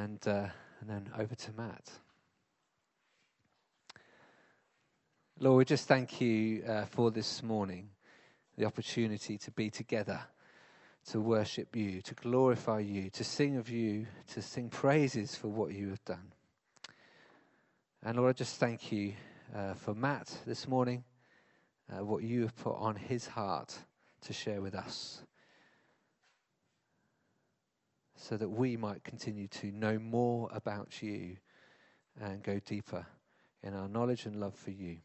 [0.00, 0.46] and, uh,
[0.80, 1.90] and then over to Matt.
[5.38, 7.90] Lord, we just thank you uh, for this morning,
[8.56, 10.20] the opportunity to be together,
[11.10, 15.72] to worship you, to glorify you, to sing of you, to sing praises for what
[15.72, 16.32] you have done.
[18.02, 19.14] And Lord, I just thank you
[19.54, 21.04] uh, for Matt this morning,
[21.92, 23.76] uh, what you have put on his heart
[24.22, 25.22] to share with us,
[28.20, 31.36] so that we might continue to know more about you
[32.20, 33.06] and go deeper
[33.62, 34.98] in our knowledge and love for you.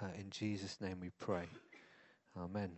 [0.00, 1.44] Uh, in Jesus' name we pray.
[2.36, 2.70] Amen.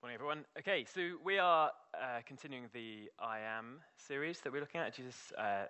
[0.00, 0.44] Morning, everyone.
[0.58, 4.94] Okay, so we are uh, continuing the I Am series that we're looking at.
[4.94, 5.64] Jesus uh,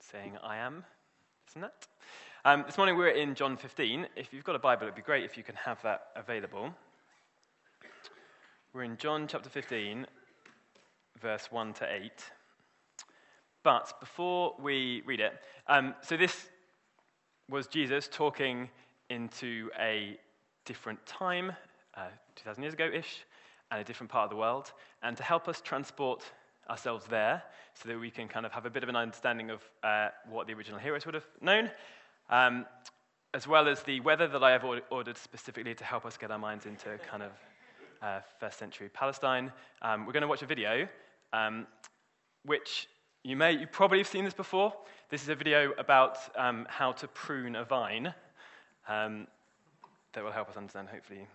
[0.00, 0.84] saying I Am,
[1.50, 1.86] isn't that?
[2.44, 4.08] Um, this morning we're in John 15.
[4.16, 6.74] If you've got a Bible, it'd be great if you can have that available.
[8.74, 10.06] We're in John chapter 15,
[11.20, 12.10] verse 1 to 8.
[13.62, 15.34] But before we read it,
[15.66, 16.48] um, so this
[17.50, 18.70] was Jesus talking
[19.10, 20.18] into a
[20.64, 21.52] different time,
[21.98, 22.06] uh,
[22.36, 23.26] 2,000 years ago ish,
[23.70, 24.72] and a different part of the world.
[25.02, 26.24] And to help us transport
[26.70, 27.42] ourselves there
[27.74, 30.46] so that we can kind of have a bit of an understanding of uh, what
[30.46, 31.70] the original heroes would have known,
[32.30, 32.64] um,
[33.34, 36.38] as well as the weather that I have ordered specifically to help us get our
[36.38, 37.32] minds into kind of
[38.02, 39.52] uh, first century Palestine.
[39.80, 40.88] Um, we're going to watch a video,
[41.32, 41.66] um,
[42.44, 42.88] which
[43.22, 44.72] you may, you probably have seen this before.
[45.08, 48.12] This is a video about um, how to prune a vine
[48.88, 49.26] um,
[50.12, 51.26] that will help us understand, hopefully.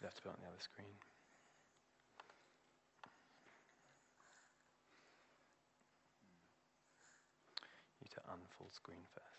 [0.00, 0.86] You'll have to put it on the other screen.
[8.00, 9.29] You need to unfull screen first.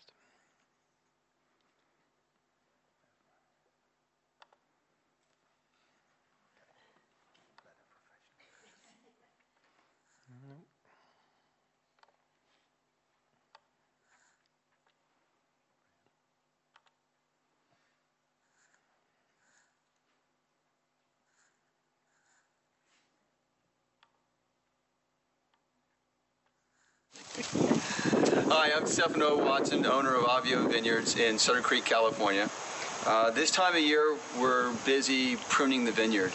[27.34, 32.50] Hi, I'm Stefano Watson, owner of Avio Vineyards in Sutter Creek, California.
[33.06, 36.30] Uh, this time of year, we're busy pruning the vineyard.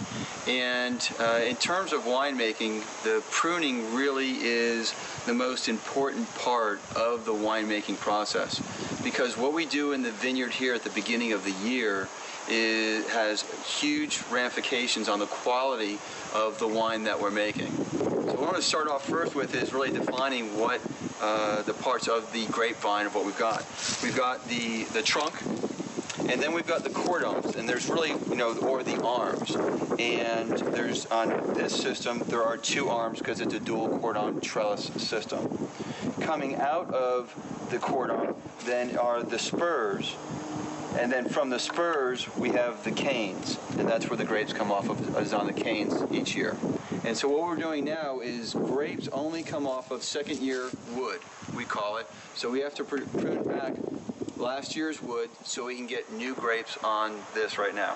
[0.48, 4.96] And uh, in terms of winemaking, the pruning really is
[5.28, 8.60] the most important part of the winemaking process.
[9.04, 12.08] Because what we do in the vineyard here at the beginning of the year
[12.50, 13.44] is, has
[13.80, 16.00] huge ramifications on the quality
[16.34, 17.72] of the wine that we're making.
[18.48, 20.80] Want to start off first with is really defining what
[21.22, 23.66] uh, the parts of the grapevine of what we've got.
[24.02, 25.34] We've got the, the trunk,
[26.30, 29.54] and then we've got the cordons, and there's really, you know, or the arms.
[30.00, 34.92] And there's, on this system, there are two arms because it's a dual cordon trellis
[34.96, 35.68] system.
[36.22, 37.36] Coming out of
[37.70, 38.34] the cordon
[38.64, 40.16] then are the spurs,
[40.98, 44.72] and then from the spurs, we have the canes, and that's where the grapes come
[44.72, 46.56] off of, is on the canes each year.
[47.08, 51.22] And so what we're doing now is grapes only come off of second year wood,
[51.56, 52.08] we call it.
[52.36, 53.76] So we have to prune back
[54.36, 57.96] last year's wood so we can get new grapes on this right now.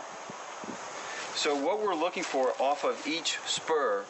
[1.35, 4.05] So what we're looking for off of each spur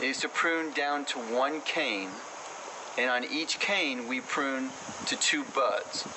[0.00, 2.08] is to prune down to one cane,
[2.96, 4.70] and on each cane we prune
[5.04, 6.08] to two buds.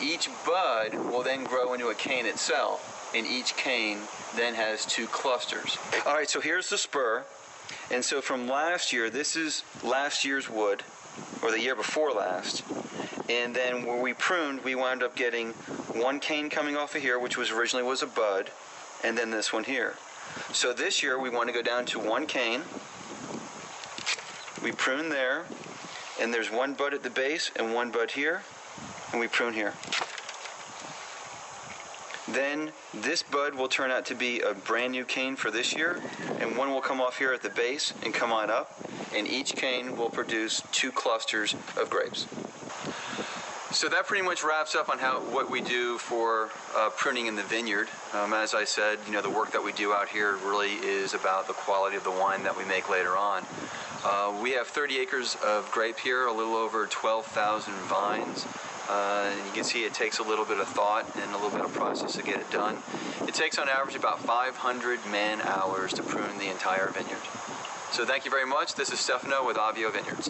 [0.00, 3.98] Each bud will then grow into a cane itself, and each cane
[4.36, 5.78] then has two clusters.
[6.06, 7.24] All right, so here's the spur.
[7.90, 10.82] And so from last year, this is last year's wood,
[11.42, 12.62] or the year before last.
[13.28, 15.50] And then where we pruned, we wound up getting
[15.92, 18.50] one cane coming off of here, which was originally was a bud,
[19.02, 19.94] and then this one here.
[20.52, 22.62] So this year we want to go down to one cane.
[24.62, 25.44] We prune there,
[26.20, 28.42] and there's one bud at the base and one bud here
[29.12, 29.74] and we prune here.
[32.32, 36.00] Then this bud will turn out to be a brand new cane for this year,
[36.38, 38.72] and one will come off here at the base and come on up,
[39.14, 42.26] and each cane will produce two clusters of grapes.
[43.72, 47.36] So that pretty much wraps up on how what we do for uh, pruning in
[47.36, 47.88] the vineyard.
[48.12, 51.14] Um, as I said, you know the work that we do out here really is
[51.14, 53.44] about the quality of the wine that we make later on.
[54.04, 58.46] Uh, we have 30 acres of grape here, a little over 12,000 vines.
[58.90, 61.60] Uh, you can see it takes a little bit of thought and a little bit
[61.60, 62.76] of process to get it done.
[63.20, 67.22] It takes on average about 500 man hours to prune the entire vineyard.
[67.92, 68.74] So thank you very much.
[68.74, 70.28] This is Stefano with Avio Vineyards.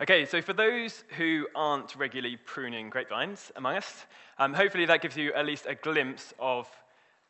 [0.00, 4.06] Okay, so for those who aren't regularly pruning grapevines among us,
[4.38, 6.68] um, hopefully that gives you at least a glimpse of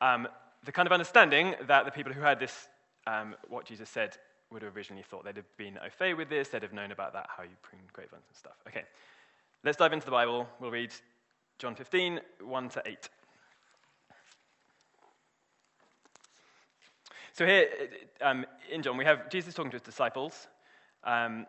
[0.02, 0.28] um,
[0.66, 2.68] the kind of understanding that the people who heard this,
[3.06, 4.18] um, what Jesus said,
[4.50, 5.24] would have originally thought.
[5.24, 7.80] They'd have been au fait with this, they'd have known about that, how you prune
[7.94, 8.56] grapevines and stuff.
[8.68, 8.84] Okay,
[9.64, 10.46] let's dive into the Bible.
[10.60, 10.92] We'll read
[11.58, 13.08] John 15, 1 to 8.
[17.32, 17.68] So here
[18.20, 20.46] um, in John, we have Jesus talking to his disciples,
[21.02, 21.46] um,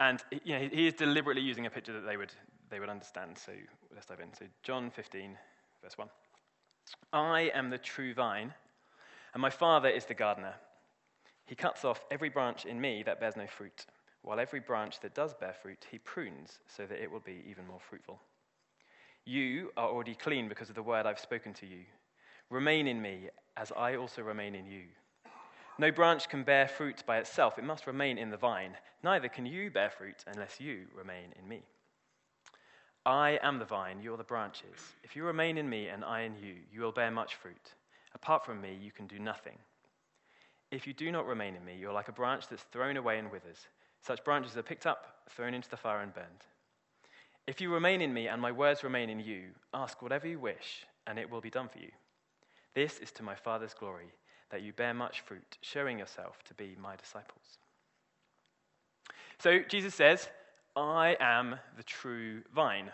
[0.00, 2.32] and you know, he is deliberately using a picture that they would,
[2.70, 3.38] they would understand.
[3.38, 3.52] So
[3.94, 4.34] let's dive in.
[4.38, 5.38] So John 15,
[5.82, 6.08] verse 1.
[7.12, 8.52] I am the true vine,
[9.32, 10.54] and my Father is the gardener.
[11.46, 13.86] He cuts off every branch in me that bears no fruit,
[14.22, 17.66] while every branch that does bear fruit, he prunes so that it will be even
[17.66, 18.20] more fruitful.
[19.24, 21.84] You are already clean because of the word I've spoken to you.
[22.50, 24.84] Remain in me, as I also remain in you.
[25.78, 28.76] No branch can bear fruit by itself, it must remain in the vine.
[29.04, 31.62] Neither can you bear fruit unless you remain in me.
[33.06, 34.80] I am the vine, you are the branches.
[35.04, 37.74] If you remain in me and I in you, you will bear much fruit.
[38.14, 39.56] Apart from me, you can do nothing.
[40.70, 43.18] If you do not remain in me, you are like a branch that's thrown away
[43.18, 43.66] and withers.
[44.02, 46.44] Such branches are picked up, thrown into the fire, and burned.
[47.46, 50.86] If you remain in me and my words remain in you, ask whatever you wish,
[51.06, 51.90] and it will be done for you.
[52.74, 54.12] This is to my Father's glory,
[54.50, 57.58] that you bear much fruit, showing yourself to be my disciples.
[59.38, 60.28] So Jesus says,
[60.76, 62.90] I am the true vine,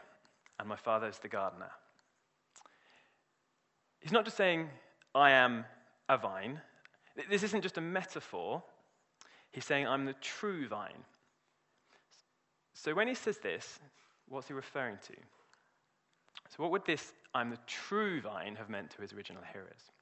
[0.58, 1.70] and my Father is the gardener.
[4.00, 4.68] He's not just saying,
[5.14, 5.64] I am
[6.08, 6.60] a vine.
[7.30, 8.62] This isn't just a metaphor.
[9.54, 11.04] He's saying, I'm the true vine.
[12.72, 13.78] So when he says this,
[14.28, 15.14] what's he referring to?
[16.50, 19.92] So, what would this, I'm the true vine, have meant to his original hearers?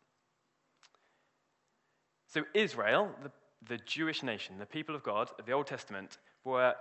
[2.26, 3.30] So, Israel, the,
[3.68, 6.74] the Jewish nation, the people of God of the Old Testament, were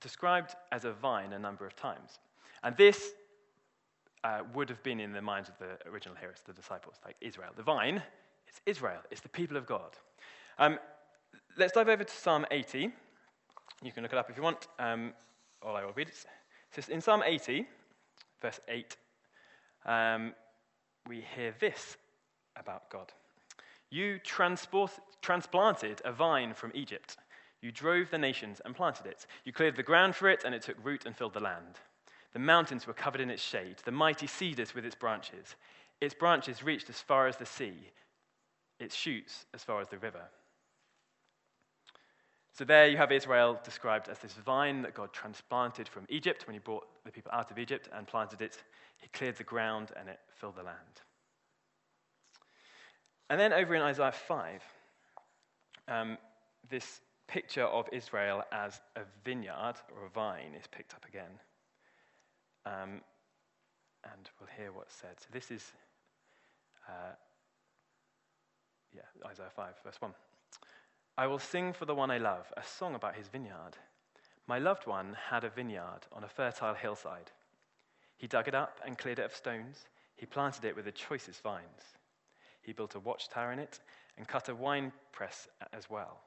[0.00, 2.20] described as a vine a number of times.
[2.62, 3.10] And this
[4.24, 7.50] uh, would have been in the minds of the original hearers, the disciples, like Israel.
[7.54, 8.02] The vine,
[8.48, 9.98] it's Israel, it's the people of God.
[10.58, 10.78] Um,
[11.56, 12.90] let's dive over to Psalm 80.
[13.82, 15.12] You can look it up if you want, um,
[15.62, 16.88] or I will read it.
[16.88, 17.66] In Psalm 80,
[18.40, 18.96] verse 8,
[19.86, 20.34] um,
[21.06, 21.96] we hear this
[22.56, 23.12] about God.
[23.90, 27.16] You transplanted a vine from Egypt.
[27.60, 29.26] You drove the nations and planted it.
[29.44, 31.78] You cleared the ground for it, and it took root and filled the land.
[32.32, 35.54] The mountains were covered in its shade, the mighty cedars with its branches.
[36.00, 37.90] Its branches reached as far as the sea,
[38.80, 40.28] its shoots as far as the river.
[42.54, 46.54] So there you have Israel described as this vine that God transplanted from Egypt when
[46.54, 48.62] he brought the people out of Egypt and planted it.
[48.98, 50.78] He cleared the ground and it filled the land.
[53.28, 54.62] And then over in Isaiah 5,
[55.88, 56.16] um,
[56.70, 61.40] this picture of Israel as a vineyard or a vine is picked up again.
[62.66, 63.00] Um,
[64.04, 65.18] and we'll hear what's said.
[65.18, 65.72] So this is,
[66.88, 67.14] uh,
[68.94, 70.12] yeah, Isaiah 5, verse 1.
[71.16, 73.76] I will sing for the one I love a song about his vineyard.
[74.46, 77.30] My loved one had a vineyard on a fertile hillside.
[78.16, 79.86] He dug it up and cleared it of stones.
[80.16, 81.94] He planted it with the choicest vines.
[82.62, 83.80] He built a watchtower in it
[84.16, 86.20] and cut a wine press as well.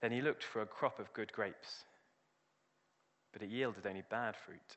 [0.00, 1.84] Then he looked for a crop of good grapes,
[3.32, 4.76] but it yielded only bad fruit.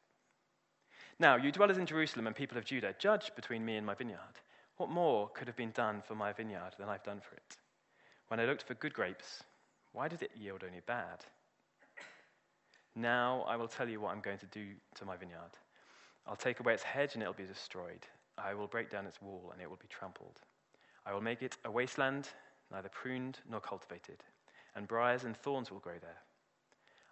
[1.20, 4.40] Now, you dwellers in Jerusalem and people of Judah, judge between me and my vineyard.
[4.78, 7.57] What more could have been done for my vineyard than I've done for it?
[8.30, 9.44] When I looked for good grapes,
[9.92, 11.26] why did it yield only bad?
[12.95, 15.52] Now I will tell you what I'm going to do to my vineyard.
[16.28, 18.06] I'll take away its hedge and it'll be destroyed.
[18.38, 20.42] I will break down its wall and it will be trampled.
[21.07, 22.30] I will make it a wasteland,
[22.71, 24.24] neither pruned nor cultivated,
[24.76, 26.21] and briars and thorns will grow there.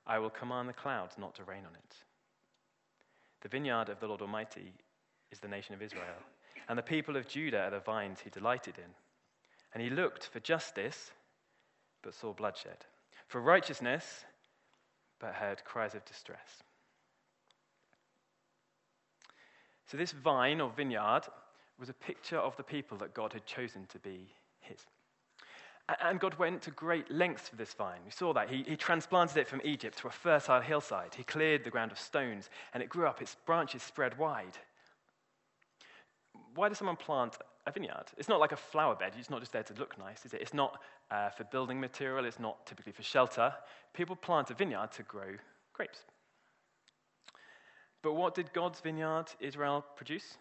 [0.06, 1.96] I will command the clouds not to rain on it.
[3.42, 4.72] The vineyard of the Lord Almighty
[5.32, 6.22] is the nation of Israel,
[6.70, 8.94] and the people of Judah are the vines he delighted in.
[9.74, 11.12] And he looked for justice,
[12.02, 12.86] but saw bloodshed,
[13.28, 14.26] for righteousness,
[15.20, 16.64] but heard cries of distress.
[19.86, 21.24] So, this vine or vineyard
[21.80, 24.86] was a picture of the people that God had chosen to be his.
[26.02, 28.02] And God went to great lengths for this vine.
[28.04, 28.50] We saw that.
[28.50, 31.16] He, he, transplanted it from Egypt to a fertile hillside.
[31.16, 33.22] He cleared the ground of stones, and it grew up.
[33.22, 34.58] Its branches spread wide.
[36.56, 38.06] Why does someone plant a vineyard.
[38.18, 39.14] It's not like a flower bed.
[39.20, 40.42] It's not just there to look nice, is it?
[40.42, 40.82] It's not
[41.12, 42.26] uh, for building material.
[42.26, 43.54] It's not typically for shelter.
[43.94, 45.36] People plant a vineyard to grow
[45.74, 46.00] grapes.
[48.02, 50.38] But what did God's vineyard, Israel, produce?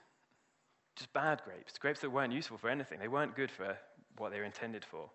[0.94, 2.98] Just bad grapes, grapes that weren't useful for anything.
[3.00, 3.76] They weren't good for
[4.16, 5.10] what they were intended for.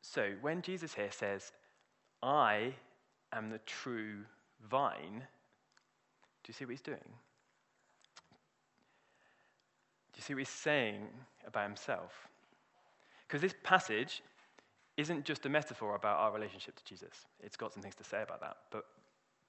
[0.00, 1.52] So when Jesus here says,
[2.22, 2.74] I
[3.32, 4.24] am the true
[4.70, 5.24] vine,
[6.44, 6.98] do you see what he's doing?
[10.18, 11.06] You see what he's saying
[11.46, 12.28] about himself?
[13.26, 14.22] Because this passage
[14.96, 17.26] isn't just a metaphor about our relationship to Jesus.
[17.40, 18.84] It's got some things to say about that, but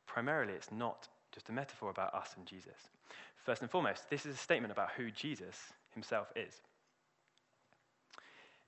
[0.05, 2.89] primarily it's not just a metaphor about us and Jesus.
[3.43, 6.61] First and foremost, this is a statement about who Jesus himself is.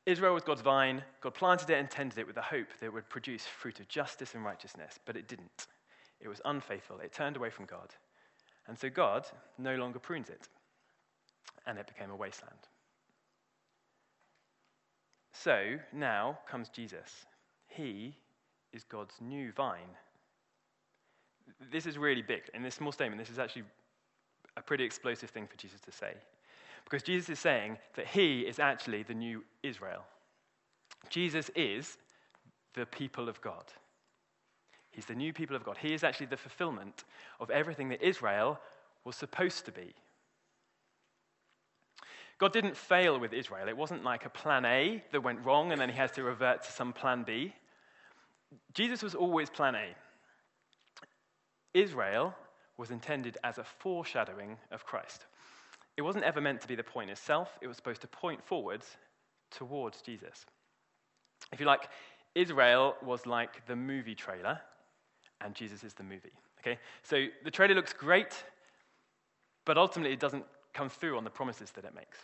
[0.05, 1.03] Israel was God's vine.
[1.22, 3.88] God planted it and tended it with the hope that it would produce fruit of
[3.88, 5.67] justice and righteousness, but it didn't.
[6.20, 7.00] It was unfaithful.
[7.00, 7.93] It turned away from God.
[8.67, 9.27] And so God
[9.60, 10.48] no longer prunes it,
[11.65, 12.57] and it became a wasteland.
[15.31, 17.25] So now comes Jesus.
[17.67, 18.15] He
[18.74, 19.95] is God's new vine.
[21.71, 22.43] This is really big.
[22.53, 23.63] In this small statement, this is actually
[24.57, 26.13] a pretty explosive thing for Jesus to say.
[26.83, 30.03] Because Jesus is saying that he is actually the new Israel.
[31.10, 31.98] Jesus is
[32.74, 33.65] the people of God.
[34.91, 35.77] He's the new people of God.
[35.77, 37.05] He is actually the fulfillment
[37.39, 38.60] of everything that Israel
[39.05, 39.93] was supposed to be.
[42.41, 43.69] God didn't fail with Israel.
[43.69, 46.63] It wasn't like a plan A that went wrong and then he has to revert
[46.63, 47.53] to some plan B.
[48.74, 49.95] Jesus was always plan A.
[51.75, 52.33] Israel
[52.77, 55.27] was intended as a foreshadowing of Christ.
[55.98, 58.88] It wasn't ever meant to be the point itself, it was supposed to point forwards
[59.51, 60.48] towards Jesus.
[61.53, 61.89] If you like,
[62.33, 64.60] Israel was like the movie trailer,
[65.41, 66.33] and Jesus is the movie.
[66.60, 66.79] Okay?
[67.03, 68.43] So the trailer looks great,
[69.63, 72.17] but ultimately it doesn't come through on the promises that it makes.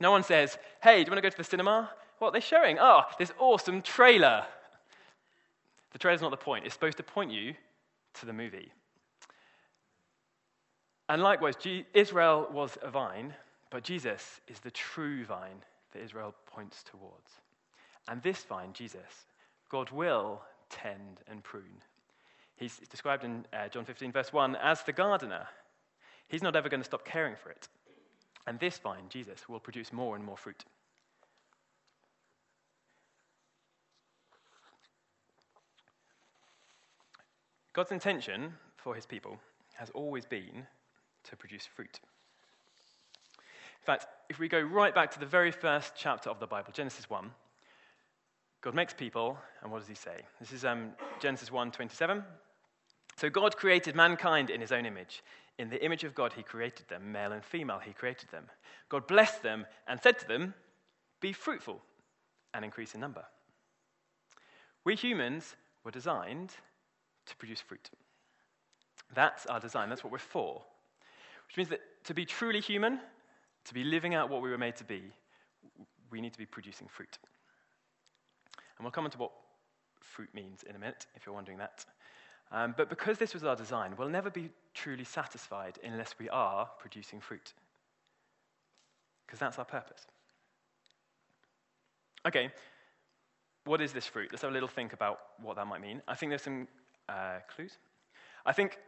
[0.00, 1.90] No one says, Hey, do you want to go to the cinema?
[2.18, 2.78] What are they showing?
[2.80, 4.44] Oh, this awesome trailer.
[5.92, 6.64] The trailer's not the point.
[6.64, 7.54] It's supposed to point you
[8.14, 8.72] to the movie.
[11.08, 11.56] And likewise,
[11.92, 13.34] Israel was a vine,
[13.70, 17.32] but Jesus is the true vine that Israel points towards.
[18.08, 19.26] And this vine, Jesus,
[19.68, 21.82] God will tend and prune.
[22.56, 25.48] He's described in uh, John 15, verse 1, as the gardener.
[26.28, 27.68] He's not ever going to stop caring for it.
[28.46, 30.64] And this vine, Jesus, will produce more and more fruit.
[37.72, 39.38] God's intention for his people
[39.74, 40.66] has always been
[41.24, 42.00] to produce fruit.
[43.80, 46.72] In fact, if we go right back to the very first chapter of the Bible,
[46.72, 47.30] Genesis 1,
[48.60, 50.20] God makes people, and what does he say?
[50.38, 52.22] This is um, Genesis 1 27.
[53.20, 55.22] So God created mankind in his own image.
[55.58, 58.44] In the image of God, he created them, male and female, he created them.
[58.88, 60.54] God blessed them and said to them,
[61.20, 61.82] Be fruitful
[62.54, 63.22] and increase in number.
[64.84, 66.54] We humans were designed
[67.26, 67.90] to produce fruit.
[69.14, 70.62] That's our design, that's what we're for.
[71.46, 73.00] Which means that to be truly human,
[73.66, 75.02] to be living out what we were made to be,
[76.10, 77.18] we need to be producing fruit.
[78.78, 79.32] And we'll come on to what
[80.00, 81.84] fruit means in a minute, if you're wondering that.
[82.52, 86.68] Um, but because this was our design, we'll never be truly satisfied unless we are
[86.78, 87.52] producing fruit.
[89.26, 90.06] Because that's our purpose.
[92.26, 92.50] Okay,
[93.64, 94.28] what is this fruit?
[94.32, 96.02] Let's have a little think about what that might mean.
[96.08, 96.66] I think there's some
[97.08, 97.78] uh, clues.
[98.44, 98.78] I think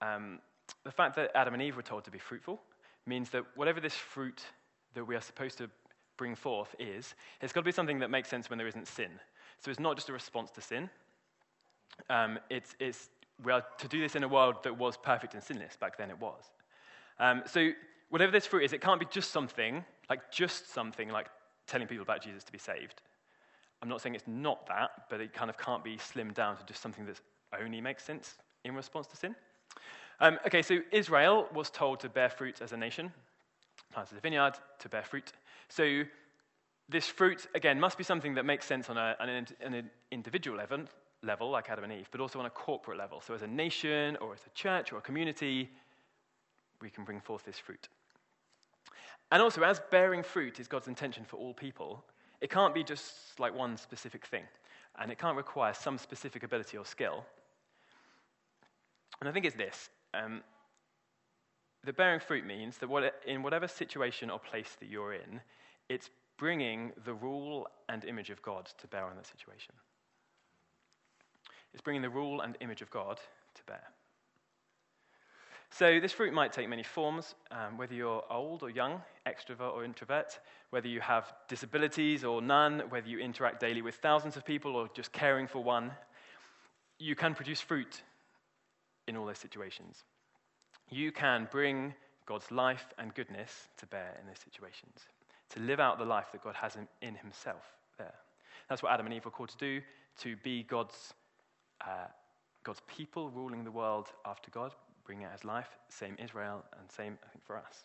[0.00, 0.38] um,
[0.84, 2.60] the fact that Adam and Eve were told to be fruitful
[3.06, 4.42] means that whatever this fruit
[4.94, 5.68] that we are supposed to
[6.16, 9.10] bring forth is, it's got to be something that makes sense when there isn't sin.
[9.60, 10.90] So it's not just a response to sin,
[12.10, 13.10] um, it's, it's,
[13.44, 15.76] we are to do this in a world that was perfect and sinless.
[15.76, 16.42] Back then it was.
[17.18, 17.70] Um, so,
[18.10, 21.28] whatever this fruit is, it can't be just something, like just something like
[21.66, 23.02] telling people about Jesus to be saved.
[23.82, 26.64] I'm not saying it's not that, but it kind of can't be slimmed down to
[26.64, 27.20] just something that
[27.62, 29.34] only makes sense in response to sin.
[30.20, 33.12] Um, okay, so Israel was told to bear fruit as a nation,
[33.92, 35.32] planted a vineyard to bear fruit.
[35.68, 36.02] So
[36.88, 40.56] this fruit, again, must be something that makes sense on, a, on an, an individual
[40.56, 40.84] level,
[41.28, 43.20] level, like Adam and Eve, but also on a corporate level.
[43.20, 45.70] So, as a nation or as a church or a community,
[46.82, 47.88] we can bring forth this fruit.
[49.30, 52.04] And also, as bearing fruit is God's intention for all people,
[52.40, 54.44] it can't be just like one specific thing,
[54.98, 57.24] and it can't require some specific ability or skill.
[59.20, 60.42] And I think it's this um,
[61.84, 65.40] the bearing fruit means that what, in whatever situation or place that you're in,
[65.88, 69.74] it's bringing the rule and image of God to bear on that situation.
[71.72, 73.20] It's bringing the rule and image of God
[73.54, 73.82] to bear.
[75.70, 79.84] So, this fruit might take many forms, um, whether you're old or young, extrovert or
[79.84, 80.38] introvert,
[80.70, 84.88] whether you have disabilities or none, whether you interact daily with thousands of people or
[84.94, 85.90] just caring for one.
[86.98, 88.02] You can produce fruit
[89.06, 90.04] in all those situations.
[90.90, 91.94] You can bring
[92.24, 95.00] God's life and goodness to bear in those situations,
[95.50, 97.62] to live out the life that God has in Himself
[97.98, 98.14] there.
[98.68, 99.80] That's what Adam and Eve were called to do,
[100.20, 101.14] to be God's
[101.80, 102.06] uh,
[102.64, 107.18] God's people ruling the world after God, bringing out his life, same Israel, and same,
[107.24, 107.84] I think, for us.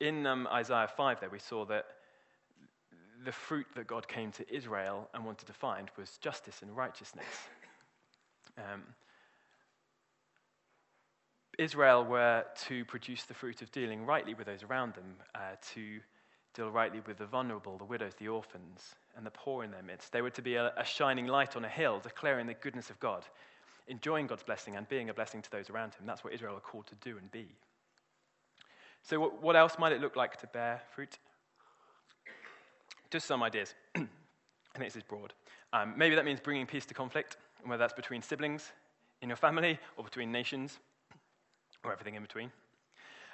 [0.00, 1.86] In um, Isaiah 5, there, we saw that
[3.24, 7.26] the fruit that God came to Israel and wanted to find was justice and righteousness.
[8.58, 8.82] Um,
[11.58, 16.00] Israel were to produce the fruit of dealing rightly with those around them, uh, to
[16.54, 20.12] deal rightly with the vulnerable, the widows, the orphans, and the poor in their midst.
[20.12, 23.00] They were to be a, a shining light on a hill, declaring the goodness of
[23.00, 23.24] God,
[23.88, 26.06] enjoying God's blessing and being a blessing to those around him.
[26.06, 27.46] That's what Israel are called to do and be.
[29.02, 31.18] So, what, what else might it look like to bear fruit?
[33.10, 33.74] Just some ideas.
[33.94, 33.98] I
[34.78, 35.32] think this is broad.
[35.72, 38.72] Um, maybe that means bringing peace to conflict, whether that's between siblings,
[39.22, 40.78] in your family, or between nations,
[41.84, 42.50] or everything in between.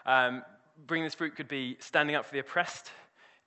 [0.07, 0.43] Um,
[0.87, 2.93] bringing this fruit could be standing up for the oppressed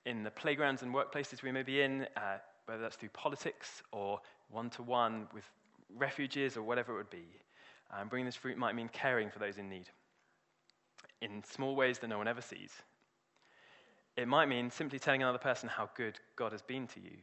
[0.06, 4.20] in the playgrounds and workplaces we may be in, uh, whether that's through politics or
[4.50, 5.44] one to one with
[5.96, 7.26] refugees or whatever it would be.
[7.92, 9.88] Um, bringing this fruit might mean caring for those in need
[11.20, 12.72] in small ways that no one ever sees.
[14.16, 17.16] It might mean simply telling another person how good God has been to you.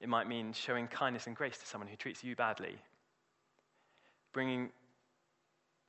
[0.00, 2.76] It might mean showing kindness and grace to someone who treats you badly.
[4.32, 4.70] Bringing,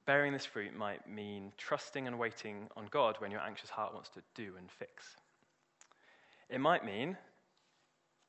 [0.05, 4.09] bearing this fruit might mean trusting and waiting on God when your anxious heart wants
[4.09, 5.15] to do and fix.
[6.51, 7.17] It might mean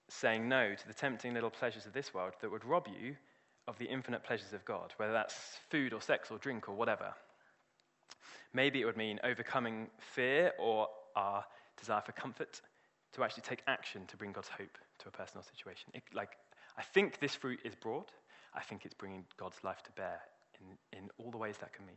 [0.08, 3.16] saying no to the tempting little pleasures of this world that would rob you
[3.66, 5.34] of the infinite pleasures of God, whether that's
[5.70, 7.14] food or sex or drink or whatever.
[8.52, 11.44] Maybe it would mean overcoming fear or our
[11.78, 12.60] desire for comfort
[13.14, 15.90] to actually take action to bring God's hope to a personal situation.
[15.94, 16.36] It, like,
[16.78, 18.06] I think this fruit is broad.
[18.54, 20.20] I think it's bringing God's life to bear
[20.60, 21.96] in, in all the ways that can mean.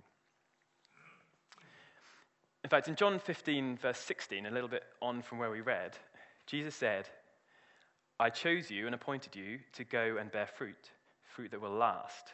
[2.64, 5.92] In fact, in John 15, verse 16, a little bit on from where we read,
[6.46, 7.08] Jesus said,
[8.20, 10.92] I chose you and appointed you to go and bear fruit,
[11.24, 12.32] fruit that will last.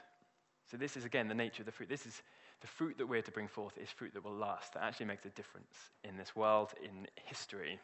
[0.70, 1.90] So, this is again the nature of the fruit.
[1.90, 2.22] This is
[2.62, 5.26] the fruit that we're to bring forth is fruit that will last, that actually makes
[5.26, 7.80] a difference in this world, in history.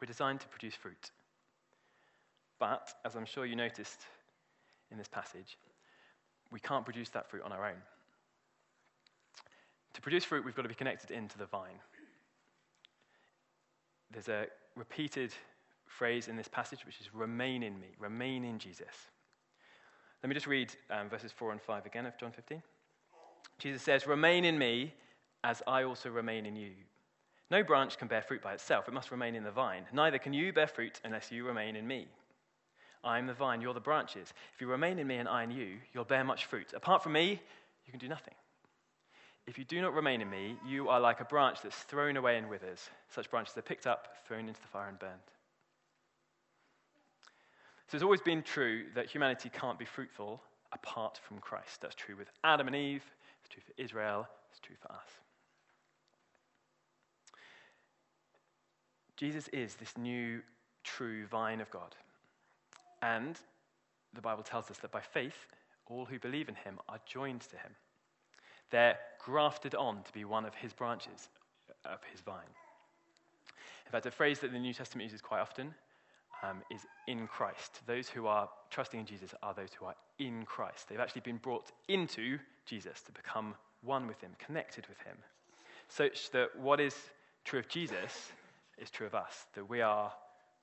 [0.00, 1.10] We're designed to produce fruit.
[2.58, 4.00] But, as I'm sure you noticed
[4.92, 5.58] in this passage,
[6.52, 7.82] we can't produce that fruit on our own.
[9.94, 11.80] To produce fruit, we've got to be connected into the vine.
[14.12, 14.46] There's a
[14.76, 15.32] repeated
[15.86, 19.08] phrase in this passage which is remain in me, remain in Jesus.
[20.22, 22.62] Let me just read um, verses 4 and 5 again of John 15.
[23.58, 24.94] Jesus says, Remain in me
[25.44, 26.70] as I also remain in you.
[27.50, 29.84] No branch can bear fruit by itself, it must remain in the vine.
[29.92, 32.06] Neither can you bear fruit unless you remain in me.
[33.04, 34.32] I am the vine, you're the branches.
[34.54, 36.72] If you remain in me and I in you, you'll bear much fruit.
[36.74, 37.40] Apart from me,
[37.84, 38.34] you can do nothing.
[39.46, 42.38] If you do not remain in me, you are like a branch that's thrown away
[42.38, 42.88] and withers.
[43.08, 45.18] Such branches are picked up, thrown into the fire, and burned.
[47.88, 50.40] So it's always been true that humanity can't be fruitful
[50.72, 51.80] apart from Christ.
[51.80, 53.04] That's true with Adam and Eve,
[53.40, 55.08] it's true for Israel, it's true for us.
[59.16, 60.40] Jesus is this new,
[60.84, 61.94] true vine of God.
[63.02, 63.38] And
[64.14, 65.46] the Bible tells us that by faith,
[65.86, 67.72] all who believe in him are joined to him.
[68.72, 71.28] They're grafted on to be one of his branches
[71.84, 72.40] of his vine.
[73.86, 75.74] In fact, a phrase that the New Testament uses quite often
[76.42, 77.80] um, is in Christ.
[77.86, 80.88] Those who are trusting in Jesus are those who are in Christ.
[80.88, 85.16] They've actually been brought into Jesus to become one with him, connected with him,
[85.88, 86.94] such that what is
[87.44, 88.32] true of Jesus
[88.78, 90.12] is true of us, that we are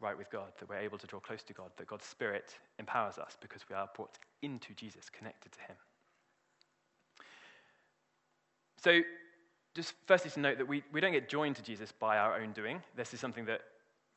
[0.01, 3.17] right with God, that we're able to draw close to God, that God's Spirit empowers
[3.17, 5.75] us because we are brought into Jesus, connected to him.
[8.81, 9.01] So,
[9.75, 12.53] just firstly to note that we, we don't get joined to Jesus by our own
[12.53, 12.81] doing.
[12.95, 13.61] This is something that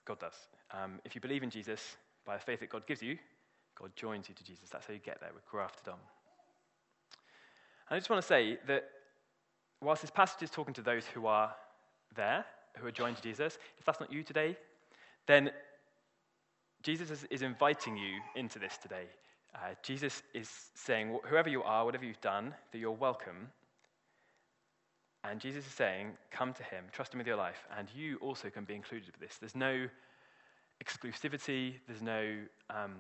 [0.05, 0.35] God does.
[0.73, 3.19] Um, if you believe in Jesus, by the faith that God gives you,
[3.79, 4.69] God joins you to Jesus.
[4.71, 5.31] That's how you get there.
[5.33, 5.99] We're grafted on.
[7.89, 8.85] And I just want to say that
[9.81, 11.55] whilst this passage is talking to those who are
[12.15, 12.45] there,
[12.79, 14.57] who are joined to Jesus, if that's not you today,
[15.27, 15.51] then
[16.83, 19.05] Jesus is, is inviting you into this today.
[19.55, 23.49] Uh, Jesus is saying, whoever you are, whatever you've done, that you're welcome.
[25.25, 28.51] And Jesus is saying, come to him, trust him with your life, and you also
[28.51, 29.39] can be included with this.
[29.39, 29.87] There's no
[30.85, 32.39] exclusivity, there's no,
[32.71, 32.97] um,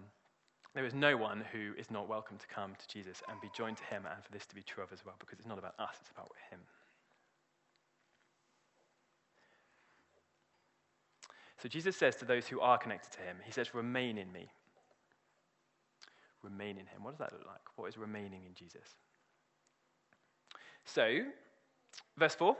[0.74, 3.78] there is no one who is not welcome to come to Jesus and be joined
[3.78, 5.74] to him, and for this to be true of as well, because it's not about
[5.80, 6.60] us, it's about him.
[11.60, 14.50] So Jesus says to those who are connected to him, he says, remain in me.
[16.42, 17.02] Remain in him.
[17.02, 17.60] What does that look like?
[17.76, 18.96] What is remaining in Jesus?
[20.84, 21.20] So,
[22.18, 22.56] verse 4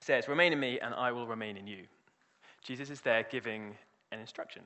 [0.00, 1.84] says, Remain in me, and I will remain in you.
[2.62, 3.76] Jesus is there giving
[4.12, 4.62] an instruction.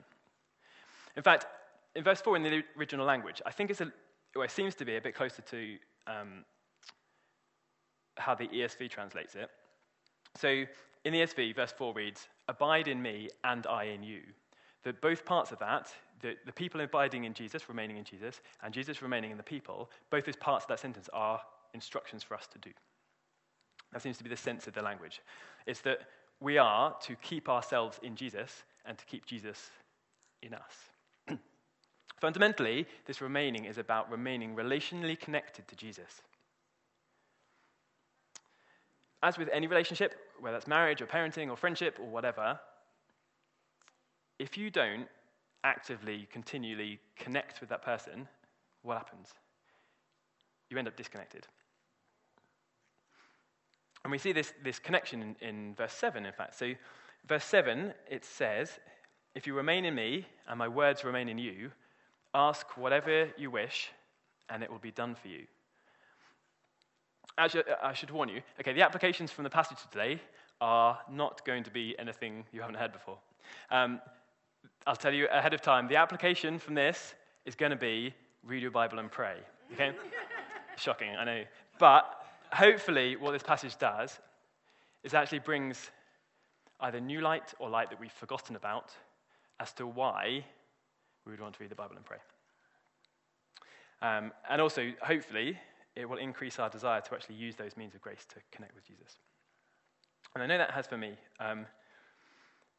[1.16, 1.46] In fact,
[1.94, 3.92] in verse 4 in the original language, I think it's a,
[4.34, 6.44] well, it seems to be a bit closer to um,
[8.16, 9.50] how the ESV translates it.
[10.36, 10.64] So
[11.04, 14.20] in the ESV, verse 4 reads, Abide in me and I in you.
[14.84, 18.72] That both parts of that, the, the people abiding in Jesus, remaining in Jesus, and
[18.72, 21.40] Jesus remaining in the people, both those parts of that sentence are
[21.74, 22.70] instructions for us to do.
[23.92, 25.20] That seems to be the sense of the language.
[25.66, 26.00] It's that
[26.40, 29.70] we are to keep ourselves in Jesus and to keep Jesus
[30.42, 30.74] in us.
[32.20, 36.22] Fundamentally, this remaining is about remaining relationally connected to Jesus.
[39.22, 42.58] As with any relationship, whether it's marriage or parenting or friendship or whatever,
[44.38, 45.06] if you don't
[45.62, 48.26] actively, continually connect with that person,
[48.82, 49.34] what happens?
[50.70, 51.46] You end up disconnected.
[54.04, 56.58] And we see this, this connection in, in verse 7, in fact.
[56.58, 56.72] So,
[57.26, 58.78] verse 7, it says,
[59.34, 61.70] If you remain in me and my words remain in you,
[62.34, 63.90] ask whatever you wish,
[64.48, 65.46] and it will be done for you.
[67.38, 70.20] Actually, I should warn you, okay, the applications from the passage today
[70.60, 73.18] are not going to be anything you haven't heard before.
[73.70, 74.00] Um,
[74.86, 78.62] I'll tell you ahead of time, the application from this is going to be read
[78.62, 79.36] your Bible and pray.
[79.72, 79.92] Okay?
[80.76, 81.42] Shocking, I know.
[81.78, 82.19] But
[82.52, 84.18] hopefully, what this passage does
[85.02, 85.90] is actually brings
[86.80, 88.90] either new light or light that we've forgotten about
[89.58, 90.44] as to why
[91.26, 92.18] we would want to read the Bible and pray.
[94.02, 95.58] Um, and also, hopefully,
[95.94, 98.86] it will increase our desire to actually use those means of grace to connect with
[98.86, 99.18] Jesus.
[100.34, 101.16] And I know that has for me.
[101.38, 101.66] Um,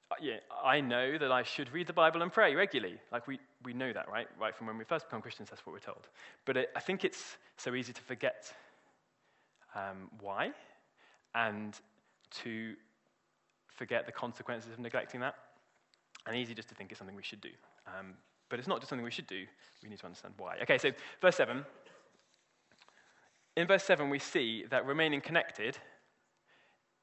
[0.09, 2.97] uh, yeah, I know that I should read the Bible and pray regularly.
[3.11, 4.27] Like we, we know that, right?
[4.39, 6.07] Right from when we first become Christians, that's what we're told.
[6.45, 8.53] But it, I think it's so easy to forget
[9.75, 10.51] um, why
[11.35, 11.79] and
[12.43, 12.75] to
[13.67, 15.35] forget the consequences of neglecting that.
[16.27, 17.49] And easy just to think it's something we should do.
[17.87, 18.13] Um,
[18.49, 19.45] but it's not just something we should do,
[19.81, 20.57] we need to understand why.
[20.61, 21.65] Okay, so verse 7.
[23.57, 25.77] In verse 7, we see that remaining connected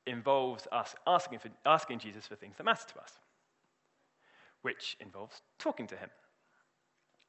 [0.07, 3.13] involves us asking, for, asking Jesus for things that matter to us,
[4.63, 6.09] which involves talking to him.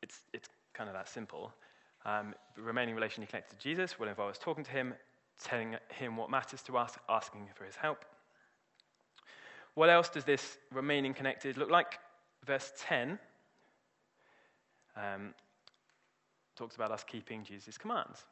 [0.02, 1.54] It's, it's kind of that simple.
[2.06, 4.94] Um, remaining relationally connected to Jesus will involve us talking to him,
[5.44, 8.06] telling him what matters to us, asking for his help.
[9.76, 12.00] What else does this remaining connected look like?
[12.46, 13.20] Verse 10
[14.96, 15.34] um,
[16.56, 18.26] talks about us keeping Jesus' commands,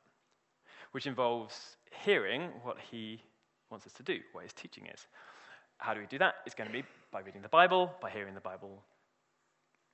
[0.91, 3.21] which involves hearing what he
[3.69, 5.07] wants us to do, what his teaching is.
[5.77, 6.35] How do we do that?
[6.45, 8.83] It's going to be by reading the Bible, by hearing the Bible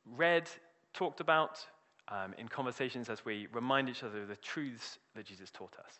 [0.05, 0.49] read,
[0.93, 1.65] talked about,
[2.07, 5.99] um, in conversations as we remind each other of the truths that Jesus taught us.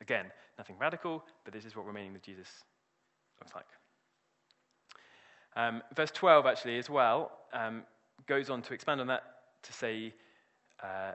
[0.00, 2.48] Again, nothing radical, but this is what remaining with Jesus
[3.40, 3.66] looks like.
[5.56, 7.82] Um, verse 12, actually, as well, um,
[8.26, 9.22] goes on to expand on that
[9.62, 10.14] to say
[10.82, 11.12] uh,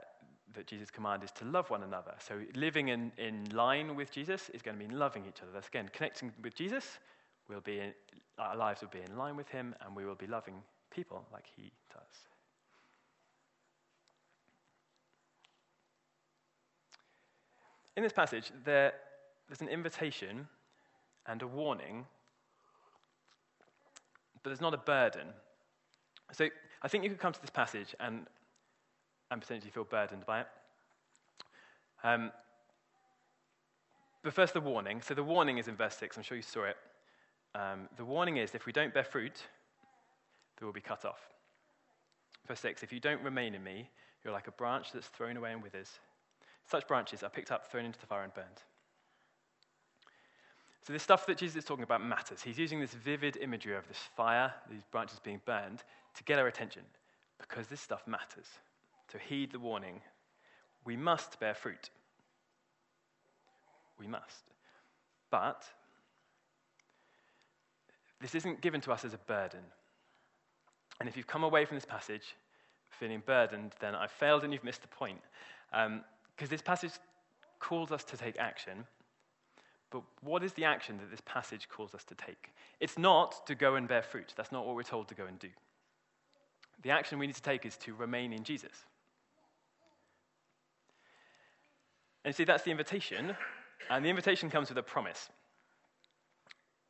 [0.54, 2.14] that Jesus' command is to love one another.
[2.18, 5.50] So living in, in line with Jesus is going to mean loving each other.
[5.52, 6.98] That's again connecting with Jesus.
[7.48, 7.92] We'll be in,
[8.38, 11.44] our lives will be in line with him, and we will be loving people like
[11.56, 12.33] he does.
[17.96, 18.92] In this passage, there,
[19.48, 20.48] there's an invitation
[21.26, 22.06] and a warning,
[24.42, 25.28] but there's not a burden.
[26.32, 26.48] So
[26.82, 28.26] I think you could come to this passage and
[29.30, 30.46] and potentially feel burdened by it.
[32.02, 32.30] Um,
[34.22, 35.02] but first, the warning.
[35.02, 36.16] So the warning is in verse 6.
[36.16, 36.76] I'm sure you saw it.
[37.54, 39.42] Um, the warning is if we don't bear fruit,
[40.58, 41.20] they will be cut off.
[42.46, 43.90] Verse 6 If you don't remain in me,
[44.22, 45.98] you're like a branch that's thrown away and withers.
[46.66, 48.62] Such branches are picked up, thrown into the fire, and burned.
[50.86, 52.42] So, this stuff that Jesus is talking about matters.
[52.42, 55.82] He's using this vivid imagery of this fire, these branches being burned,
[56.14, 56.82] to get our attention
[57.38, 58.46] because this stuff matters.
[59.10, 60.00] So heed the warning.
[60.84, 61.90] We must bear fruit.
[63.98, 64.44] We must.
[65.30, 65.64] But
[68.20, 69.60] this isn't given to us as a burden.
[71.00, 72.34] And if you've come away from this passage
[72.90, 75.20] feeling burdened, then I've failed and you've missed the point.
[75.72, 76.02] Um,
[76.36, 76.92] Because this passage
[77.60, 78.86] calls us to take action.
[79.90, 82.50] But what is the action that this passage calls us to take?
[82.80, 84.34] It's not to go and bear fruit.
[84.36, 85.50] That's not what we're told to go and do.
[86.82, 88.72] The action we need to take is to remain in Jesus.
[92.24, 93.36] And see, that's the invitation.
[93.88, 95.28] And the invitation comes with a promise.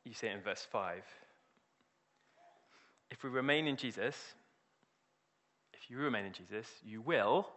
[0.03, 1.03] You see it in verse 5.
[3.11, 4.15] If we remain in Jesus,
[5.73, 7.47] if you remain in Jesus, you will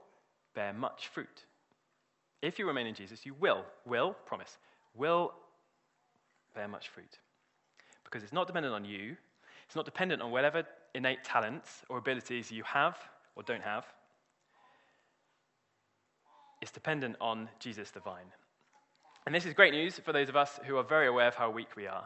[0.54, 1.44] bear much fruit.
[2.42, 4.58] If you remain in Jesus, you will, will, promise,
[4.94, 5.32] will
[6.54, 7.18] bear much fruit.
[8.04, 9.16] Because it's not dependent on you,
[9.66, 12.96] it's not dependent on whatever innate talents or abilities you have
[13.36, 13.84] or don't have
[16.60, 18.32] It's dependent on Jesus the vine.
[19.26, 21.50] And this is great news for those of us who are very aware of how
[21.50, 22.04] weak we are.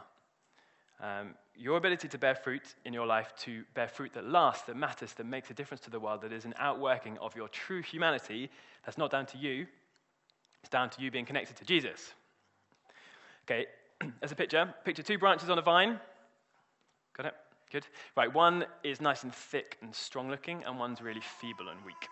[1.01, 4.77] Um, your ability to bear fruit in your life, to bear fruit that lasts, that
[4.77, 7.83] matters, that makes a difference to the world, that is an outworking of your true
[7.83, 8.51] humanity,
[8.85, 9.67] that's not down to you,
[10.63, 12.15] it's down to you being connected to Jesus.
[13.47, 13.67] Okay,
[14.23, 15.99] as a picture, picture two branches on a vine.
[17.17, 17.35] Got it?
[17.71, 17.87] Good.
[18.17, 22.09] Right, one is nice and thick and strong looking, and one's really feeble and weak.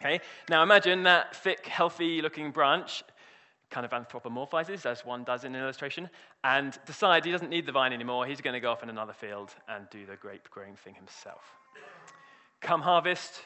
[0.00, 3.02] Okay, now imagine that thick, healthy looking branch
[3.70, 6.08] kind of anthropomorphizes, as one does in an illustration,
[6.44, 8.26] and decides he doesn't need the vine anymore.
[8.26, 11.42] He's going to go off in another field and do the grape growing thing himself.
[12.60, 13.42] Come harvest,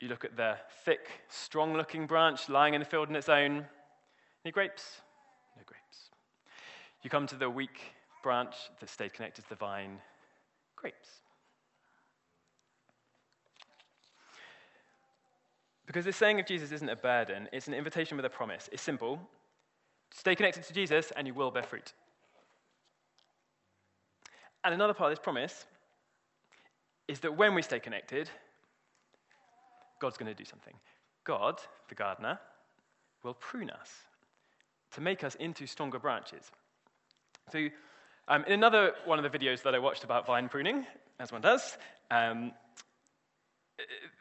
[0.00, 3.64] you look at the thick, strong looking branch lying in the field on its own.
[4.44, 5.00] Any grapes?
[5.56, 6.10] No grapes.
[7.02, 7.80] You come to the weak
[8.22, 9.98] branch that stayed connected to the vine.
[10.76, 11.20] Grapes.
[15.86, 18.68] Because this saying of Jesus isn't a burden, it's an invitation with a promise.
[18.72, 19.20] It's simple
[20.14, 21.92] stay connected to Jesus, and you will bear fruit.
[24.62, 25.66] And another part of this promise
[27.08, 28.30] is that when we stay connected,
[30.04, 30.74] God's going to do something.
[31.24, 32.38] God, the gardener,
[33.22, 33.90] will prune us
[34.92, 36.50] to make us into stronger branches.
[37.50, 37.68] So,
[38.28, 40.84] um, in another one of the videos that I watched about vine pruning,
[41.18, 41.78] as one does,
[42.10, 42.52] um,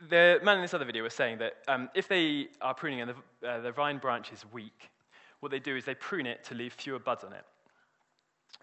[0.09, 3.13] the man in this other video was saying that um, if they are pruning and
[3.41, 4.89] the, uh, the vine branch is weak,
[5.41, 7.43] what they do is they prune it to leave fewer buds on it,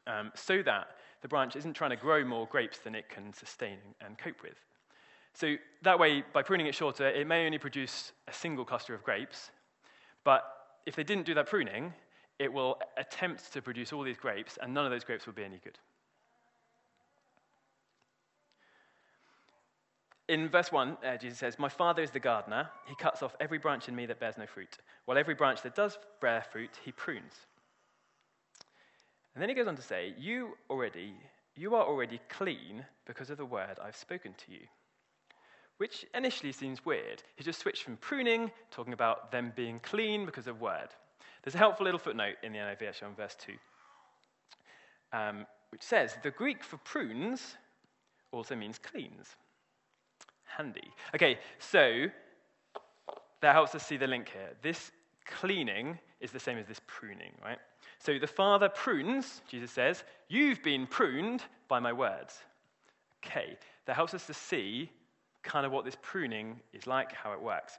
[0.06, 3.76] um, so that the branch isn't trying to grow more grapes than it can sustain
[4.00, 4.56] and cope with.
[5.32, 9.02] So that way, by pruning it shorter, it may only produce a single cluster of
[9.02, 9.50] grapes,
[10.24, 10.44] but
[10.86, 11.92] if they didn't do that pruning,
[12.38, 15.44] it will attempt to produce all these grapes, and none of those grapes will be
[15.44, 15.78] any good.
[20.30, 22.70] in verse 1, uh, Jesus says, My Father is the gardener.
[22.86, 25.74] He cuts off every branch in me that bears no fruit, while every branch that
[25.74, 27.32] does bear fruit, he prunes.
[29.34, 31.14] And then he goes on to say, You already,
[31.56, 34.60] you are already clean because of the word I've spoken to you.
[35.80, 37.22] Which initially seems weird.
[37.36, 40.88] He just switched from pruning, talking about them being clean because of word.
[41.42, 43.52] There's a helpful little footnote in the NIV actually on verse 2,
[45.14, 47.56] um, which says, The Greek for prunes
[48.30, 49.36] also means cleans
[50.44, 50.90] handy.
[51.14, 52.08] Okay, so
[53.40, 54.50] that helps us see the link here.
[54.60, 54.90] This
[55.24, 57.58] cleaning is the same as this pruning, right?
[58.00, 62.36] So the Father prunes, Jesus says, You've been pruned by my words.
[63.24, 64.90] Okay, that helps us to see
[65.42, 67.78] kind of what this pruning is like, how it works.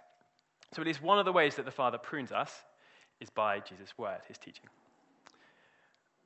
[0.73, 2.51] So at least one of the ways that the Father prunes us
[3.19, 4.65] is by Jesus' word, his teaching.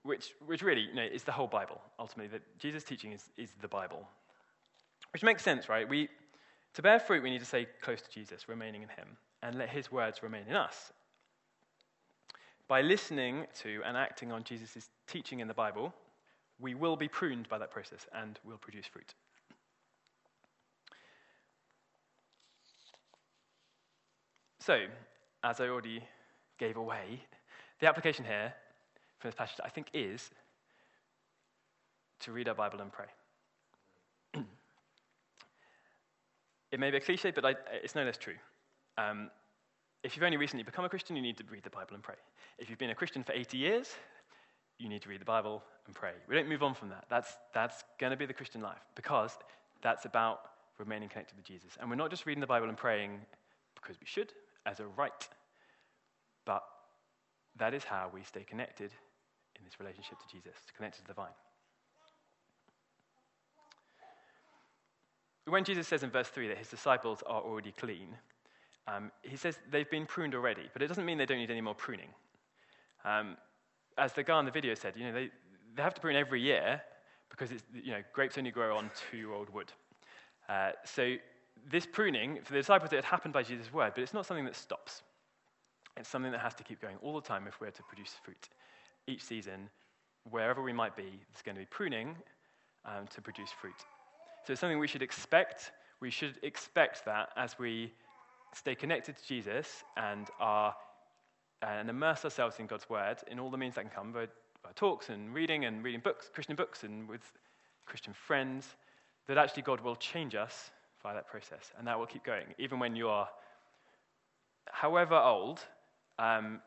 [0.03, 2.31] Which, which really you know, is the whole Bible, ultimately.
[2.31, 4.07] That Jesus' teaching is, is the Bible.
[5.13, 5.87] Which makes sense, right?
[5.87, 6.09] We,
[6.75, 9.69] to bear fruit, we need to stay close to Jesus, remaining in him, and let
[9.69, 10.93] his words remain in us.
[12.67, 15.93] By listening to and acting on Jesus' teaching in the Bible,
[16.59, 19.13] we will be pruned by that process and will produce fruit.
[24.65, 24.79] So,
[25.43, 26.01] as I already
[26.57, 27.21] gave away,
[27.79, 28.51] the application here
[29.19, 30.31] from this passage, I think, is
[32.21, 33.05] to read our Bible and pray.
[36.71, 38.33] It may be a cliche, but I, it's no less true.
[38.97, 39.29] Um,
[40.03, 42.15] if you've only recently become a Christian, you need to read the Bible and pray.
[42.57, 43.93] If you've been a Christian for 80 years,
[44.79, 46.13] you need to read the Bible and pray.
[46.27, 47.05] We don't move on from that.
[47.07, 49.37] That's, that's going to be the Christian life because
[49.83, 50.39] that's about
[50.79, 51.77] remaining connected with Jesus.
[51.79, 53.19] And we're not just reading the Bible and praying
[53.75, 54.33] because we should,
[54.65, 55.27] as a right,
[56.45, 56.63] but
[57.57, 58.91] that is how we stay connected
[59.57, 61.33] in this relationship to Jesus, connected to the vine.
[65.47, 68.07] when Jesus says in verse 3 that his disciples are already clean,
[68.87, 71.61] um, he says they've been pruned already, but it doesn't mean they don't need any
[71.61, 72.09] more pruning.
[73.03, 73.37] Um,
[73.97, 75.29] as the guy in the video said, you know, they,
[75.75, 76.81] they have to prune every year
[77.29, 79.71] because it's, you know, grapes only grow on two-year-old wood.
[80.49, 81.15] Uh, so
[81.69, 84.45] this pruning, for the disciples, it had happened by Jesus' word, but it's not something
[84.45, 85.01] that stops.
[85.97, 88.49] It's something that has to keep going all the time if we're to produce fruit.
[89.07, 89.69] Each season,
[90.29, 92.15] wherever we might be, there's going to be pruning
[92.85, 93.75] um, to produce fruit.
[94.45, 95.71] So it's something we should expect.
[96.01, 97.93] We should expect that as we
[98.53, 100.75] stay connected to Jesus and are
[101.61, 104.27] and immerse ourselves in God's word in all the means that can come, by,
[104.61, 107.21] by talks and reading and reading books, Christian books, and with
[107.85, 108.75] Christian friends,
[109.27, 110.69] that actually God will change us
[111.05, 113.29] via that process, and that will keep going, even when you are,
[114.71, 115.59] however old.
[116.17, 116.61] Um,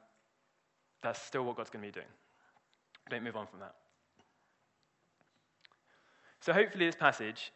[1.02, 2.12] that's still what God's going to be doing.
[3.10, 3.74] Don't move on from that.
[6.40, 7.52] So hopefully, this passage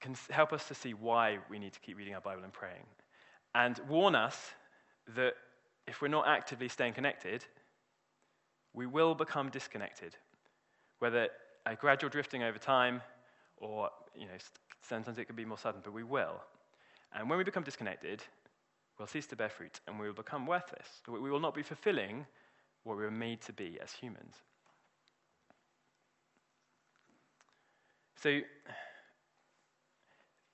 [0.00, 2.86] can help us to see why we need to keep reading our Bible and praying,
[3.56, 4.36] and warn us
[5.16, 5.32] that
[5.88, 7.44] if we're not actively staying connected,
[8.72, 10.16] we will become disconnected
[11.00, 11.28] whether
[11.66, 13.02] a gradual drifting over time
[13.56, 14.38] or, you know,
[14.88, 16.40] sometimes it can be more sudden, but we will.
[17.14, 18.22] And when we become disconnected,
[18.98, 20.86] we'll cease to bear fruit and we will become worthless.
[21.08, 22.26] We will not be fulfilling
[22.82, 24.34] what we were made to be as humans.
[28.16, 28.40] So,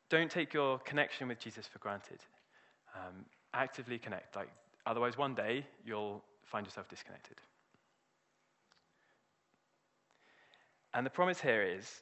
[0.09, 2.19] don't take your connection with Jesus for granted.
[2.97, 4.35] Um, actively connect.
[4.35, 4.51] Like,
[4.87, 7.37] otherwise, one day you'll find yourself disconnected.
[10.95, 12.01] And the promise here is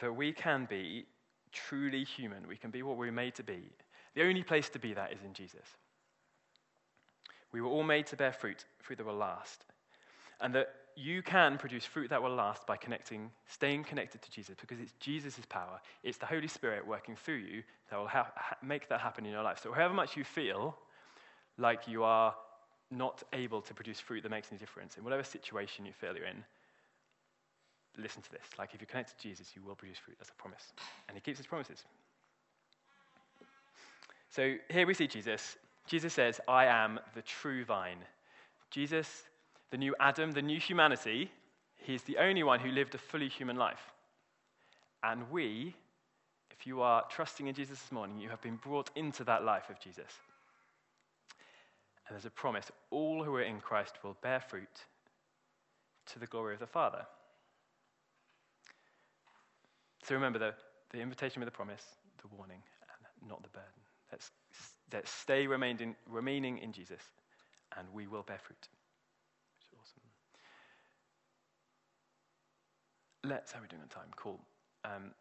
[0.00, 1.06] that we can be
[1.52, 2.46] truly human.
[2.48, 3.70] We can be what we are made to be.
[4.14, 5.66] The only place to be that is in Jesus.
[7.52, 9.64] We were all made to bear fruit, fruit that will last.
[10.40, 14.56] And that you can produce fruit that will last by connecting, staying connected to Jesus,
[14.60, 15.80] because it's Jesus' power.
[16.02, 18.32] It's the Holy Spirit working through you that will ha-
[18.62, 19.60] make that happen in your life.
[19.62, 20.76] So, however much you feel
[21.58, 22.34] like you are
[22.90, 26.26] not able to produce fruit that makes any difference, in whatever situation you feel you're
[26.26, 26.44] in,
[28.00, 28.42] listen to this.
[28.58, 30.16] Like, if you connect to Jesus, you will produce fruit.
[30.18, 30.72] That's a promise.
[31.08, 31.84] And he keeps his promises.
[34.30, 35.56] So, here we see Jesus.
[35.86, 37.98] Jesus says, I am the true vine.
[38.70, 39.24] Jesus,
[39.70, 41.30] the new Adam, the new humanity,
[41.76, 43.92] he's the only one who lived a fully human life.
[45.02, 45.74] And we,
[46.50, 49.70] if you are trusting in Jesus this morning, you have been brought into that life
[49.70, 50.12] of Jesus.
[52.06, 54.84] And there's a promise all who are in Christ will bear fruit
[56.06, 57.06] to the glory of the Father.
[60.02, 60.54] So remember the,
[60.90, 61.82] the invitation with the promise,
[62.22, 63.68] the warning, and not the burden.
[64.10, 64.30] Let's,
[64.92, 67.02] let's stay remaining, remaining in Jesus,
[67.78, 68.68] and we will bear fruit.
[69.80, 70.00] awesome.
[73.22, 74.08] Let's, how are we doing on time?
[74.16, 74.40] Cool.
[74.84, 75.12] Um,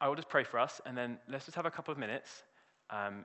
[0.00, 2.42] I will just pray for us, and then let's just have a couple of minutes
[2.90, 3.24] um,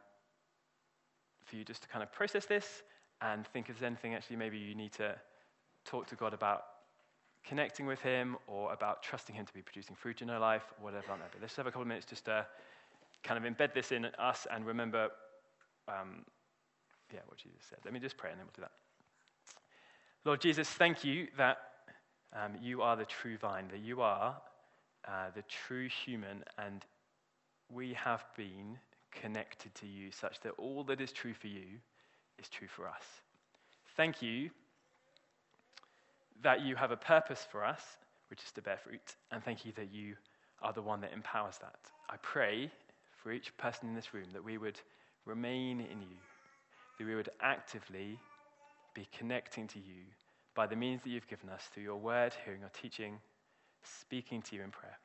[1.44, 2.84] for you just to kind of process this
[3.22, 5.16] and think if there's anything actually maybe you need to
[5.86, 6.64] talk to God about
[7.48, 11.06] connecting with Him or about trusting Him to be producing fruit in your life, whatever
[11.08, 11.40] that may be.
[11.42, 12.46] Let's have a couple of minutes just to
[13.24, 15.10] kind of embed this in us and remember,
[15.88, 16.26] um,
[17.14, 17.80] yeah, what Jesus said.
[17.84, 18.72] Let me just pray and then we'll do that.
[20.24, 21.58] Lord Jesus, thank you that
[22.34, 24.36] um, you are the true vine, that you are
[25.08, 26.84] uh, the true human, and
[27.72, 28.78] we have been
[29.12, 31.80] connected to you such that all that is true for you
[32.40, 33.04] is true for us.
[33.96, 34.50] Thank you
[36.42, 37.82] that you have a purpose for us,
[38.30, 40.16] which is to bear fruit, and thank you that you
[40.62, 41.80] are the one that empowers that.
[42.10, 42.72] I pray
[43.22, 44.80] for each person in this room that we would
[45.26, 46.18] remain in you,
[46.98, 48.20] that we would actively
[48.94, 50.04] be connecting to you
[50.56, 53.20] by the means that you've given us through your word, hearing your teaching,
[53.84, 54.98] speaking to you in prayer.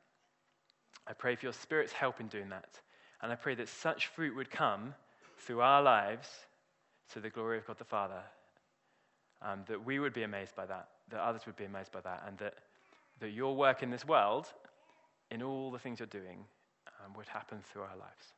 [1.07, 2.79] I pray for your Spirit's help in doing that.
[3.21, 4.95] And I pray that such fruit would come
[5.37, 6.27] through our lives
[7.13, 8.21] to the glory of God the Father.
[9.43, 12.23] Um, that we would be amazed by that, that others would be amazed by that,
[12.27, 12.55] and that,
[13.19, 14.47] that your work in this world,
[15.31, 16.45] in all the things you're doing,
[17.03, 18.33] um, would happen through our lives.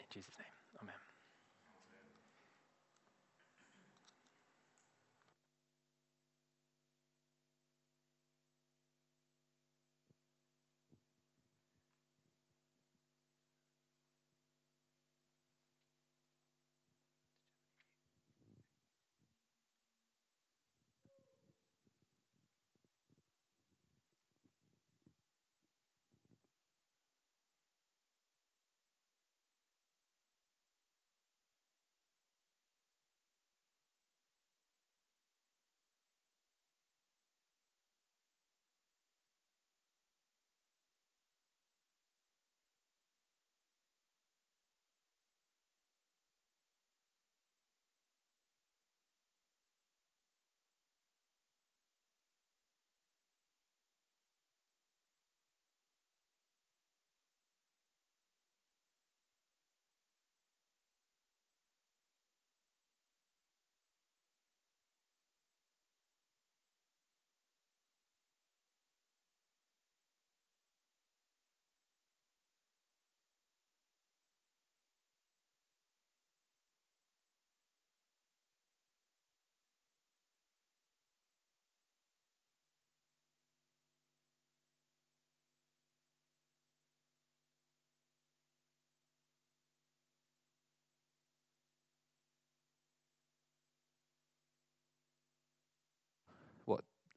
[0.00, 0.48] In Jesus' name,
[0.82, 0.94] amen.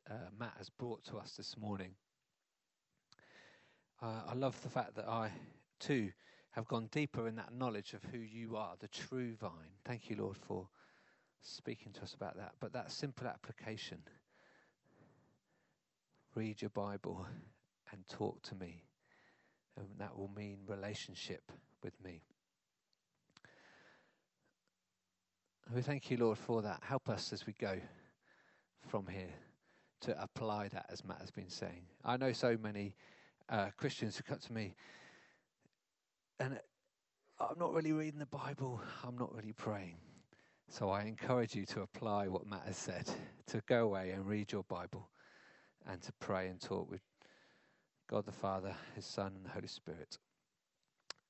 [0.10, 1.92] Uh, Matt has brought to us this morning.
[4.02, 5.32] Uh, I love the fact that I,
[5.80, 6.12] too,
[6.52, 9.74] have gone deeper in that knowledge of who you are, the true vine.
[9.86, 10.68] Thank you, Lord, for
[11.42, 12.54] speaking to us about that.
[12.60, 14.00] But that simple application
[16.36, 17.26] read your Bible
[17.92, 18.84] and talk to me.
[19.78, 21.52] And that will mean relationship
[21.84, 22.22] with me.
[25.74, 26.82] We thank you, Lord, for that.
[26.84, 27.80] Help us as we go
[28.88, 29.34] from here
[30.02, 31.84] to apply that, as Matt has been saying.
[32.06, 32.96] I know so many
[33.50, 34.76] uh, Christians who come to me
[36.40, 36.60] and
[37.40, 39.98] I'm not really reading the Bible, I'm not really praying.
[40.70, 43.10] So I encourage you to apply what Matt has said,
[43.48, 45.10] to go away and read your Bible
[45.88, 47.02] and to pray and talk with
[48.10, 50.18] God the Father, His Son, and the Holy Spirit.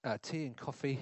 [0.04, 1.00] Uh, tea and coffee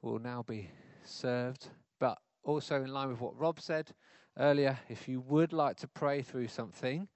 [0.00, 0.70] will now be
[1.04, 1.68] served,
[2.00, 3.92] but also in line with what Rob said
[4.38, 7.08] earlier, if you would like to pray through something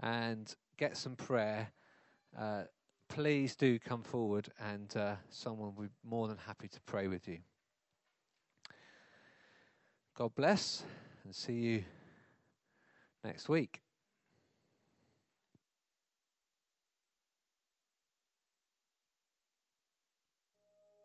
[0.00, 1.70] and get some prayer,
[2.38, 2.62] uh,
[3.08, 7.26] please do come forward and uh, someone will be more than happy to pray with
[7.28, 7.38] you.
[10.14, 10.82] God bless
[11.24, 11.84] and see you
[13.24, 13.80] next week.